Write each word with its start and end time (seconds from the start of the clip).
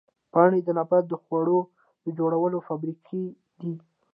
پاڼې 0.33 0.59
د 0.63 0.69
نبات 0.77 1.03
د 1.09 1.13
خوړو 1.23 1.59
جوړولو 2.17 2.57
فابریکې 2.67 3.23
دي 3.59 3.73